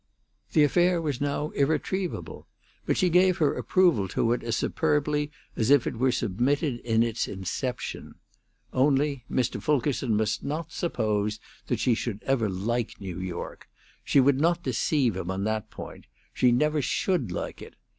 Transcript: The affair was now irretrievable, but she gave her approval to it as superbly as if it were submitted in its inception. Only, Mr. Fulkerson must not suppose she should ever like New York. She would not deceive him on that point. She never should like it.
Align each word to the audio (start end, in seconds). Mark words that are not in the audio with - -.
The 0.53 0.63
affair 0.63 0.99
was 0.99 1.21
now 1.21 1.51
irretrievable, 1.51 2.47
but 2.87 2.97
she 2.97 3.07
gave 3.11 3.37
her 3.37 3.53
approval 3.53 4.07
to 4.07 4.33
it 4.33 4.41
as 4.41 4.57
superbly 4.57 5.29
as 5.55 5.69
if 5.69 5.85
it 5.85 5.95
were 5.99 6.11
submitted 6.11 6.79
in 6.79 7.03
its 7.03 7.27
inception. 7.27 8.15
Only, 8.73 9.25
Mr. 9.31 9.61
Fulkerson 9.61 10.17
must 10.17 10.43
not 10.43 10.71
suppose 10.71 11.39
she 11.75 11.93
should 11.93 12.23
ever 12.23 12.49
like 12.49 12.99
New 12.99 13.19
York. 13.19 13.69
She 14.03 14.19
would 14.19 14.41
not 14.41 14.63
deceive 14.63 15.15
him 15.15 15.29
on 15.29 15.43
that 15.43 15.69
point. 15.69 16.05
She 16.33 16.51
never 16.51 16.81
should 16.81 17.31
like 17.31 17.61
it. 17.61 17.75